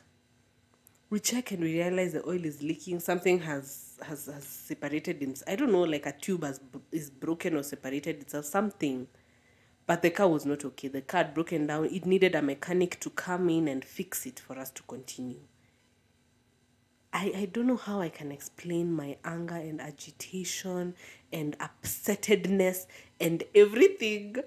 We 1.10 1.20
check 1.20 1.50
and 1.52 1.62
we 1.62 1.74
realize 1.82 2.14
the 2.14 2.24
oil 2.30 2.46
is 2.46 2.62
leaking. 2.62 3.00
Something 3.00 3.40
has 3.40 3.98
has, 4.04 4.28
has 4.28 4.44
separated. 4.44 5.24
In, 5.24 5.34
I 5.48 5.56
don't 5.56 5.72
know, 5.72 5.82
like 5.82 6.06
a 6.06 6.12
tube 6.12 6.44
has 6.44 6.60
is 6.92 7.10
broken 7.10 7.56
or 7.56 7.64
separated 7.64 8.22
itself. 8.22 8.46
Something 8.46 9.08
but 9.88 10.04
the 10.04 10.12
car 10.12 10.28
was 10.28 10.46
not 10.46 10.64
okay. 10.64 10.90
The 10.90 11.02
car 11.02 11.24
had 11.24 11.34
broken 11.34 11.66
down. 11.66 11.86
It 11.86 12.06
needed 12.06 12.36
a 12.36 12.44
mechanic 12.44 13.00
to 13.00 13.10
come 13.10 13.50
in 13.50 13.68
and 13.68 13.84
fix 13.84 14.28
it 14.28 14.40
for 14.40 14.60
us 14.60 14.70
to 14.70 14.84
continue. 14.84 15.40
I, 17.12 17.34
I 17.36 17.46
don't 17.52 17.66
know 17.66 17.78
how 17.78 18.00
I 18.02 18.10
can 18.10 18.32
explain 18.32 18.94
my 18.94 19.18
anger 19.26 19.56
and 19.56 19.82
agitation 19.82 20.94
and 21.32 21.58
upsettedness 21.60 22.86
and 23.20 23.44
everything 23.54 24.38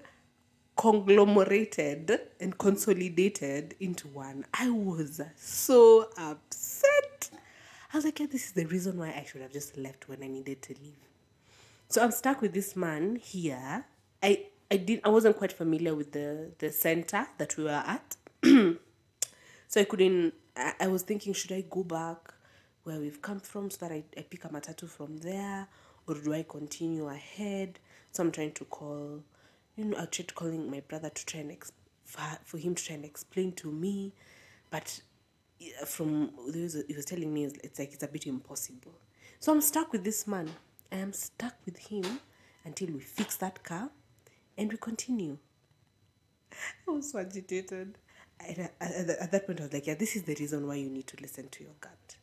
conglomerated 0.76 2.18
and 2.40 2.56
consolidated 2.58 3.74
into 3.80 4.08
one. 4.08 4.44
I 4.54 4.70
was 4.70 5.20
so 5.36 6.08
upset. 6.16 7.30
I 7.92 7.96
was 7.96 8.04
like, 8.04 8.18
yeah, 8.20 8.26
this 8.26 8.46
is 8.46 8.52
the 8.52 8.64
reason 8.64 8.98
why 8.98 9.08
I 9.08 9.24
should 9.30 9.42
have 9.42 9.52
just 9.52 9.76
left 9.76 10.08
when 10.08 10.22
I 10.22 10.28
needed 10.28 10.62
to 10.62 10.74
leave. 10.82 11.08
So 11.88 12.02
I'm 12.02 12.10
stuck 12.10 12.40
with 12.40 12.54
this 12.54 12.74
man 12.74 13.16
here. 13.16 13.84
I 14.22 14.46
I 14.70 14.78
did 14.78 15.00
I 15.04 15.10
wasn't 15.10 15.36
quite 15.36 15.52
familiar 15.52 15.94
with 15.94 16.12
the 16.12 16.52
the 16.58 16.72
center 16.72 17.26
that 17.36 17.56
we 17.58 17.64
were 17.64 17.70
at. 17.86 18.16
so 18.42 19.80
I 19.80 19.84
couldn't 19.84 20.32
I, 20.56 20.72
I 20.80 20.86
was 20.88 21.02
thinking 21.02 21.34
should 21.34 21.52
I 21.52 21.64
go 21.68 21.84
back 21.84 22.32
where 22.84 22.98
we've 22.98 23.20
come 23.20 23.40
from 23.40 23.70
so 23.70 23.86
that 23.86 23.92
I, 23.92 24.04
I 24.16 24.22
pick 24.22 24.44
a 24.44 24.48
matatu 24.48 24.88
from 24.88 25.18
there 25.18 25.68
or 26.06 26.14
do 26.14 26.32
I 26.32 26.44
continue 26.48 27.08
ahead? 27.08 27.78
So 28.12 28.22
I'm 28.22 28.32
trying 28.32 28.52
to 28.52 28.64
call 28.64 29.22
you 29.76 29.84
know, 29.86 29.98
I 29.98 30.04
tried 30.06 30.34
calling 30.34 30.70
my 30.70 30.80
brother 30.80 31.10
to 31.10 31.26
try 31.26 31.40
and 31.40 31.52
ex- 31.52 31.72
for, 32.04 32.58
him 32.58 32.74
to 32.74 32.84
try 32.84 32.94
and 32.94 33.04
explain 33.04 33.52
to 33.52 33.70
me, 33.70 34.12
but 34.70 35.00
from 35.86 36.30
he 36.52 36.62
was, 36.62 36.76
he 36.88 36.94
was 36.94 37.04
telling 37.04 37.32
me 37.32 37.44
it's 37.44 37.78
like 37.78 37.92
it's 37.92 38.02
a 38.02 38.08
bit 38.08 38.26
impossible. 38.26 38.92
So 39.38 39.52
I'm 39.52 39.60
stuck 39.60 39.92
with 39.92 40.04
this 40.04 40.26
man. 40.26 40.50
I 40.90 40.96
am 40.96 41.12
stuck 41.12 41.54
with 41.64 41.78
him 41.78 42.04
until 42.64 42.88
we 42.88 43.00
fix 43.00 43.36
that 43.38 43.62
car 43.62 43.90
and 44.58 44.70
we 44.70 44.76
continue. 44.76 45.38
I 46.88 46.90
was 46.90 47.10
so 47.10 47.18
agitated. 47.20 47.96
at, 48.40 48.58
at 48.80 49.32
that 49.32 49.46
point, 49.46 49.60
I 49.60 49.64
was 49.64 49.72
like, 49.72 49.86
yeah, 49.86 49.94
this 49.94 50.16
is 50.16 50.24
the 50.24 50.34
reason 50.34 50.66
why 50.66 50.74
you 50.74 50.90
need 50.90 51.06
to 51.08 51.16
listen 51.20 51.48
to 51.48 51.64
your 51.64 51.72
gut. 51.80 52.16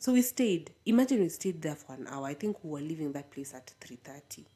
So 0.00 0.14
we 0.14 0.22
stayed. 0.22 0.70
Imagine 0.86 1.20
we 1.20 1.28
stayed 1.28 1.60
there 1.60 1.74
for 1.74 1.92
an 1.92 2.06
hour. 2.08 2.26
I 2.26 2.32
think 2.32 2.64
we 2.64 2.70
were 2.70 2.80
leaving 2.80 3.12
that 3.12 3.30
place 3.30 3.52
at 3.52 3.70
3.30. 3.82 4.46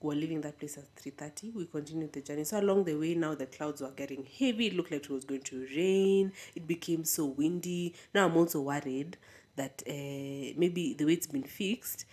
We 0.00 0.08
were 0.08 0.16
leaving 0.16 0.40
that 0.40 0.58
place 0.58 0.78
at 0.78 0.92
3.30. 0.96 1.54
We 1.54 1.66
continued 1.66 2.12
the 2.12 2.20
journey. 2.20 2.42
So 2.42 2.58
along 2.58 2.86
the 2.86 2.96
way, 2.96 3.14
now 3.14 3.36
the 3.36 3.46
clouds 3.46 3.80
were 3.80 3.92
getting 3.92 4.26
heavy. 4.36 4.66
It 4.66 4.74
looked 4.74 4.90
like 4.90 5.04
it 5.04 5.10
was 5.10 5.24
going 5.24 5.42
to 5.42 5.64
rain. 5.76 6.32
It 6.56 6.66
became 6.66 7.04
so 7.04 7.26
windy. 7.26 7.94
Now 8.12 8.26
I'm 8.26 8.36
also 8.36 8.62
worried 8.62 9.16
that 9.54 9.80
uh, 9.86 10.58
maybe 10.58 10.96
the 10.98 11.04
way 11.04 11.12
it's 11.12 11.28
been 11.28 11.44
fixed, 11.44 12.04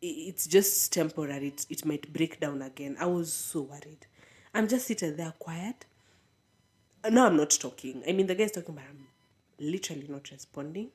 it's 0.00 0.46
just 0.46 0.92
temporary. 0.92 1.48
It, 1.48 1.66
it 1.68 1.84
might 1.84 2.12
break 2.12 2.38
down 2.38 2.62
again. 2.62 2.96
I 3.00 3.06
was 3.06 3.32
so 3.32 3.62
worried. 3.62 4.06
I'm 4.54 4.68
just 4.68 4.86
sitting 4.86 5.16
there 5.16 5.34
quiet. 5.40 5.86
No, 7.10 7.26
I'm 7.26 7.36
not 7.36 7.50
talking. 7.50 8.04
I 8.06 8.12
mean, 8.12 8.28
the 8.28 8.36
guy's 8.36 8.52
talking, 8.52 8.76
but 8.76 8.84
I'm 8.88 9.08
literally 9.58 10.06
not 10.08 10.30
responding. 10.30 10.90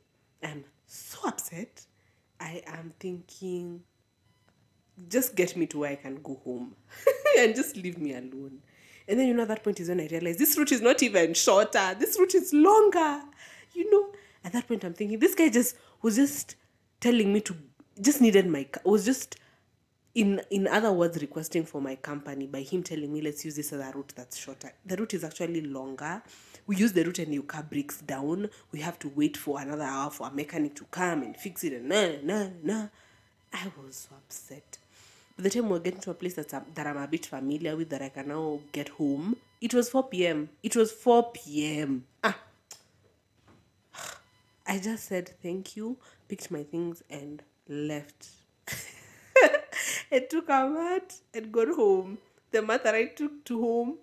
I'm 0.46 0.64
so 0.86 1.28
upset. 1.28 1.86
I 2.40 2.62
am 2.68 2.94
thinking, 3.00 3.82
just 5.10 5.36
get 5.36 5.58
me 5.58 5.66
to 5.68 5.80
where 5.80 5.92
I 5.92 5.96
can 5.96 6.22
go 6.22 6.40
home 6.44 6.76
and 7.40 7.56
just 7.56 7.76
leave 7.76 7.98
me 7.98 8.14
alone. 8.14 8.60
And 9.08 9.20
then, 9.20 9.28
you 9.28 9.34
know, 9.34 9.44
at 9.44 9.50
that 9.50 9.64
point 9.64 9.80
is 9.80 9.90
when 9.90 10.00
I 10.00 10.08
realized 10.08 10.40
this 10.40 10.58
route 10.58 10.72
is 10.72 10.82
not 10.82 11.04
even 11.04 11.34
shorter, 11.34 11.96
this 12.00 12.18
route 12.20 12.36
is 12.36 12.54
longer. 12.54 13.22
You 13.74 13.92
know, 13.92 14.14
at 14.44 14.54
that 14.54 14.68
point, 14.68 14.84
I'm 14.84 14.94
thinking, 14.94 15.20
this 15.20 15.36
guy 15.36 15.50
just 15.50 15.76
was 16.02 16.16
just 16.16 16.56
telling 17.00 17.34
me 17.34 17.42
to 17.42 17.56
just 18.02 18.22
needed 18.22 18.48
my 18.48 18.68
was 18.84 19.06
just 19.06 19.38
in 20.16 20.42
in 20.50 20.68
other 20.68 20.92
words 20.92 21.22
requesting 21.22 21.66
for 21.66 21.82
my 21.82 21.96
company 21.96 22.48
by 22.48 22.62
him 22.62 22.84
telling 22.84 23.12
me 23.12 23.22
let's 23.22 23.46
use 23.46 23.56
this 23.56 23.72
other 23.74 23.92
route 23.94 24.14
that's 24.16 24.38
shorter 24.38 24.72
the 24.86 24.96
route 24.98 25.14
is 25.14 25.24
actually 25.24 25.62
longer 25.62 26.22
we 26.68 26.76
use 26.76 26.94
the 26.94 27.04
route 27.04 27.20
and 27.20 27.34
your 27.34 27.44
car 27.44 27.64
breaks 27.64 28.02
down. 28.02 28.50
We 28.72 28.80
have 28.82 28.98
to 29.00 29.10
wait 29.10 29.38
for 29.38 29.60
another 29.60 29.84
hour 29.84 30.10
for 30.10 30.28
a 30.28 30.32
mechanic 30.32 30.76
to 30.76 30.86
come 30.86 31.24
and 31.24 31.38
fix 31.38 31.64
it 31.64 31.74
and 31.74 31.90
nah 31.90 32.12
nah 32.24 32.50
nah 32.64 32.88
i 33.54 33.72
was 33.84 34.08
so 34.10 34.16
upset. 34.16 34.78
By 35.38 35.44
the 35.44 35.50
time 35.50 35.66
we 35.66 35.72
we're 35.72 35.80
getting 35.80 36.02
to 36.02 36.12
a 36.12 36.14
place 36.14 36.34
that's, 36.34 36.54
that 36.54 36.88
i'm 36.88 36.98
a 36.98 37.08
bit 37.08 37.26
familiar 37.26 37.76
with 37.76 37.90
that 37.90 38.02
i 38.02 38.10
can 38.10 38.30
now 38.30 38.60
get 38.72 38.90
home 38.90 39.36
it 39.62 39.74
was 39.74 39.90
4 39.90 40.08
p.m 40.10 40.50
it 40.64 40.76
was 40.76 40.92
4 40.92 41.32
p.m 41.34 42.06
ah. 42.24 42.38
I 44.68 44.80
just 44.80 45.06
said 45.06 45.34
thank 45.42 45.76
you 45.76 45.98
picked 46.28 46.52
my 46.52 46.64
things 46.64 47.04
and 47.10 47.42
left. 47.68 48.30
and 50.12 50.30
took 50.30 50.50
a 50.50 50.68
mat 50.68 51.16
and 51.34 51.52
got 51.52 51.70
home. 51.70 52.18
The 52.52 52.62
mat 52.62 52.84
that 52.84 52.96
I 52.96 53.06
took 53.06 53.44
to 53.46 53.62
home, 53.62 53.98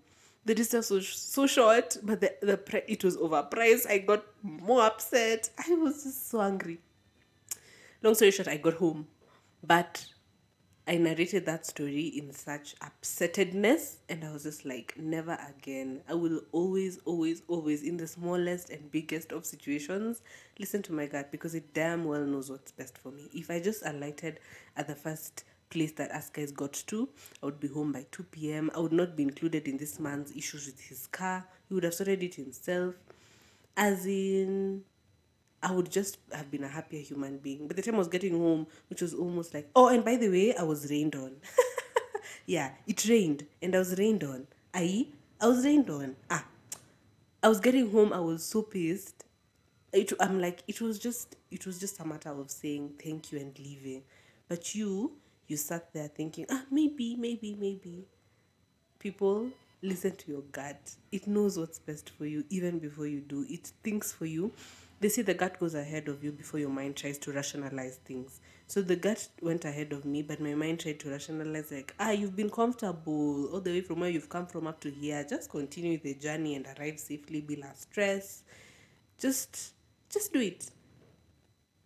the 0.44 0.54
distance 0.54 0.90
was 0.90 1.08
so 1.08 1.46
short, 1.46 1.96
but 2.02 2.20
the, 2.20 2.34
the 2.42 2.56
pre- 2.56 2.82
it 2.88 3.04
was 3.04 3.16
overpriced. 3.16 3.88
I 3.88 3.98
got 3.98 4.24
more 4.42 4.82
upset. 4.82 5.50
I 5.58 5.74
was 5.74 6.02
just 6.02 6.30
so 6.30 6.40
angry. 6.40 6.78
Long 8.02 8.14
story 8.14 8.32
short, 8.32 8.48
I 8.48 8.56
got 8.56 8.74
home. 8.74 9.06
But 9.64 10.04
I 10.88 10.96
narrated 10.96 11.46
that 11.46 11.64
story 11.64 12.06
in 12.08 12.32
such 12.32 12.74
upsettedness, 12.80 13.98
and 14.08 14.24
I 14.24 14.32
was 14.32 14.42
just 14.42 14.64
like, 14.64 14.94
never 14.98 15.38
again. 15.48 16.00
I 16.08 16.14
will 16.14 16.40
always, 16.50 16.98
always, 17.04 17.42
always, 17.46 17.84
in 17.84 17.96
the 17.96 18.08
smallest 18.08 18.70
and 18.70 18.90
biggest 18.90 19.30
of 19.30 19.46
situations, 19.46 20.22
listen 20.58 20.82
to 20.82 20.92
my 20.92 21.06
gut 21.06 21.30
because 21.30 21.54
it 21.54 21.72
damn 21.72 22.04
well 22.04 22.24
knows 22.24 22.50
what's 22.50 22.72
best 22.72 22.98
for 22.98 23.12
me. 23.12 23.28
If 23.32 23.48
I 23.48 23.60
just 23.60 23.86
alighted 23.86 24.40
at 24.76 24.88
the 24.88 24.96
first 24.96 25.44
place 25.72 25.92
that 25.92 26.10
us 26.12 26.28
guys 26.28 26.52
got 26.52 26.72
to, 26.86 27.08
I 27.42 27.46
would 27.46 27.58
be 27.58 27.68
home 27.68 27.92
by 27.92 28.04
2 28.12 28.22
p.m. 28.24 28.70
I 28.74 28.80
would 28.80 28.92
not 28.92 29.16
be 29.16 29.22
included 29.22 29.66
in 29.66 29.78
this 29.78 29.98
man's 29.98 30.30
issues 30.36 30.66
with 30.66 30.80
his 30.80 31.06
car. 31.06 31.44
He 31.68 31.74
would 31.74 31.84
have 31.84 31.94
sorted 31.94 32.22
it 32.22 32.34
himself. 32.34 32.94
As 33.76 34.04
in, 34.04 34.82
I 35.62 35.72
would 35.72 35.90
just 35.90 36.18
have 36.32 36.50
been 36.50 36.64
a 36.64 36.68
happier 36.68 37.00
human 37.00 37.38
being. 37.38 37.66
By 37.68 37.74
the 37.74 37.82
time 37.82 37.94
I 37.94 37.98
was 37.98 38.08
getting 38.08 38.38
home, 38.38 38.66
which 38.90 39.00
was 39.00 39.14
almost 39.14 39.54
like, 39.54 39.68
oh, 39.74 39.88
and 39.88 40.04
by 40.04 40.16
the 40.16 40.28
way, 40.28 40.54
I 40.54 40.62
was 40.62 40.90
rained 40.90 41.14
on. 41.14 41.32
yeah, 42.46 42.72
it 42.86 43.08
rained, 43.08 43.46
and 43.62 43.74
I 43.74 43.78
was 43.78 43.98
rained 43.98 44.24
on. 44.24 44.46
I, 44.74 45.06
I 45.40 45.46
was 45.46 45.64
rained 45.64 45.88
on. 45.88 46.16
Ah, 46.30 46.44
I 47.42 47.48
was 47.48 47.60
getting 47.60 47.90
home. 47.90 48.12
I 48.12 48.20
was 48.20 48.44
so 48.44 48.62
pissed. 48.62 49.24
It, 49.92 50.12
I'm 50.20 50.40
like, 50.40 50.62
it 50.68 50.80
was 50.80 50.98
just, 50.98 51.36
it 51.50 51.64
was 51.64 51.78
just 51.78 52.00
a 52.00 52.04
matter 52.04 52.30
of 52.30 52.50
saying 52.50 52.94
thank 53.02 53.32
you 53.32 53.38
and 53.38 53.58
leaving. 53.58 54.02
But 54.48 54.74
you, 54.74 55.12
you 55.48 55.56
sat 55.56 55.92
there 55.92 56.08
thinking, 56.08 56.46
ah, 56.50 56.64
maybe, 56.70 57.16
maybe, 57.16 57.56
maybe. 57.58 58.06
People, 58.98 59.48
listen 59.82 60.14
to 60.16 60.30
your 60.30 60.42
gut. 60.52 60.94
It 61.10 61.26
knows 61.26 61.58
what's 61.58 61.78
best 61.78 62.10
for 62.10 62.26
you 62.26 62.44
even 62.50 62.78
before 62.78 63.06
you 63.06 63.20
do. 63.20 63.44
It 63.48 63.72
thinks 63.82 64.12
for 64.12 64.26
you 64.26 64.52
they 65.02 65.08
say 65.08 65.22
the 65.22 65.34
gut 65.34 65.58
goes 65.58 65.74
ahead 65.74 66.06
of 66.06 66.22
you 66.22 66.30
before 66.30 66.60
your 66.60 66.68
mind 66.68 66.94
tries 66.94 67.18
to 67.18 67.32
rationalize 67.32 67.96
things. 68.04 68.40
So 68.68 68.80
the 68.82 68.94
gut 68.94 69.26
went 69.40 69.64
ahead 69.64 69.92
of 69.92 70.04
me, 70.04 70.22
but 70.22 70.38
my 70.38 70.54
mind 70.54 70.78
tried 70.78 71.00
to 71.00 71.10
rationalize 71.10 71.72
like, 71.72 71.92
ah, 71.98 72.12
you've 72.12 72.36
been 72.36 72.48
comfortable 72.48 73.48
all 73.52 73.60
the 73.60 73.72
way 73.72 73.80
from 73.80 73.98
where 73.98 74.10
you've 74.10 74.28
come 74.28 74.46
from 74.46 74.68
up 74.68 74.78
to 74.82 74.92
here. 74.92 75.26
Just 75.28 75.50
continue 75.50 75.98
the 75.98 76.14
journey 76.14 76.54
and 76.54 76.68
arrive 76.78 77.00
safely, 77.00 77.40
be 77.40 77.56
less 77.56 77.80
stress. 77.80 78.44
Just 79.18 79.74
just 80.08 80.32
do 80.32 80.38
it. 80.38 80.70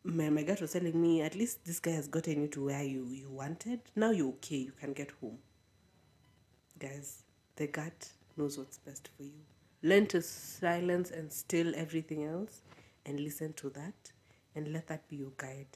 My, 0.07 0.31
my 0.31 0.45
gut 0.45 0.61
was 0.61 0.73
telling 0.73 1.01
me, 1.01 1.21
at 1.23 1.35
least 1.35 1.65
this 1.65 1.81
guy 1.81 1.91
has 1.91 2.07
gotten 2.07 2.43
you 2.43 2.49
to 2.49 2.67
where 2.67 2.83
you, 2.85 3.07
you 3.11 3.29
wanted. 3.29 3.81
Now 3.97 4.13
you're 4.13 4.29
okay, 4.29 4.57
you 4.57 4.73
can 4.73 4.93
get 4.93 5.11
home. 5.21 5.39
Guys, 6.79 7.25
the 7.57 7.67
gut 7.67 8.09
knows 8.37 8.57
what's 8.57 8.79
best 8.79 9.09
for 9.17 9.25
you. 9.25 9.41
Learn 9.83 10.07
to 10.09 10.23
silence 10.23 11.11
and 11.11 11.33
still 11.33 11.75
everything 11.75 12.25
else 12.25 12.63
and 13.05 13.19
listen 13.19 13.53
to 13.55 13.71
that 13.71 14.13
and 14.55 14.73
let 14.73 14.87
that 14.87 15.09
be 15.09 15.17
your 15.17 15.33
guide. 15.37 15.67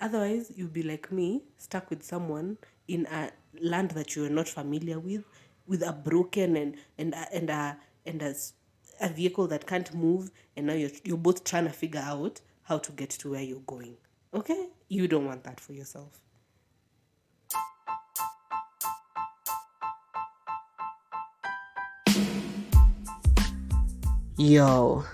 Otherwise, 0.00 0.52
you'll 0.56 0.68
be 0.68 0.82
like 0.82 1.12
me, 1.12 1.44
stuck 1.56 1.88
with 1.88 2.02
someone 2.02 2.58
in 2.88 3.06
a 3.06 3.30
land 3.60 3.92
that 3.92 4.16
you 4.16 4.24
are 4.24 4.30
not 4.30 4.48
familiar 4.48 4.98
with, 4.98 5.24
with 5.66 5.82
a 5.82 5.92
broken 5.92 6.56
and 6.56 6.76
and 6.98 7.14
and 7.32 7.50
a 7.50 7.78
and 8.04 8.20
a, 8.20 8.34
a 9.00 9.08
vehicle 9.08 9.46
that 9.46 9.66
can't 9.66 9.94
move, 9.94 10.30
and 10.56 10.66
now 10.66 10.74
you're 10.74 10.90
you're 11.04 11.16
both 11.16 11.44
trying 11.44 11.64
to 11.64 11.72
figure 11.72 12.04
out 12.04 12.40
how 12.66 12.78
to 12.78 12.90
get 12.92 13.10
to 13.10 13.30
where 13.30 13.42
you're 13.42 13.60
going. 13.60 13.96
Okay, 14.34 14.68
you 14.88 15.06
don't 15.06 15.24
want 15.24 15.44
that 15.44 15.60
for 15.60 15.72
yourself. 15.72 16.20
Yo, 24.36 25.04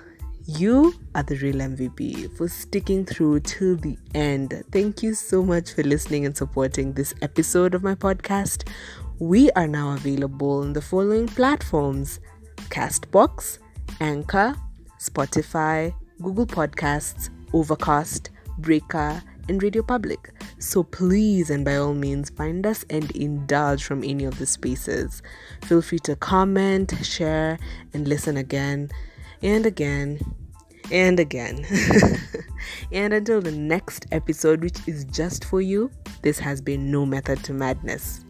you 0.47 0.95
are 1.15 1.23
the 1.23 1.37
real 1.37 1.57
MVP 1.57 2.37
for 2.37 2.49
sticking 2.49 3.05
through 3.05 3.41
till 3.41 3.77
the 3.77 3.99
end. 4.15 4.65
Thank 4.73 5.03
you 5.03 5.15
so 5.15 5.43
much 5.43 5.75
for 5.75 5.83
listening 5.83 6.25
and 6.25 6.35
supporting 6.35 6.95
this 6.95 7.15
episode 7.21 7.75
of 7.75 7.83
my 7.83 7.95
podcast. 7.95 8.67
We 9.19 9.51
are 9.53 9.69
now 9.69 9.93
available 9.93 10.63
on 10.63 10.73
the 10.73 10.81
following 10.81 11.29
platforms 11.29 12.19
Castbox, 12.71 13.59
Anchor, 14.01 14.57
Spotify, 14.99 15.95
Google 16.23 16.47
Podcasts, 16.47 17.29
Overcast, 17.53 18.31
Breaker, 18.59 19.23
and 19.49 19.61
RadioPublic. 19.61 20.31
So 20.59 20.83
please 20.83 21.51
and 21.51 21.65
by 21.65 21.77
all 21.77 21.95
means 21.95 22.31
find 22.31 22.67
us 22.67 22.85
and 22.91 23.11
indulge 23.13 23.85
from 23.85 24.05
any 24.05 24.25
of 24.25 24.39
the 24.39 24.47
spaces. 24.47 25.23
Feel 25.63 25.83
free 25.83 25.99
to 26.01 26.17
comment, 26.17 26.95
share, 27.03 27.59
and 27.93 28.07
listen 28.07 28.37
again 28.37 28.91
and 29.43 29.67
again 29.67 30.21
and 30.91 31.19
again. 31.19 31.67
and 32.93 33.13
until 33.13 33.41
the 33.41 33.53
next 33.53 34.07
episode, 34.13 34.63
which 34.63 34.79
is 34.87 35.05
just 35.07 35.45
for 35.45 35.61
you, 35.61 35.91
this 36.23 36.39
has 36.39 36.61
been 36.61 36.91
No 36.91 37.05
Method 37.05 37.43
to 37.45 37.53
Madness. 37.53 38.25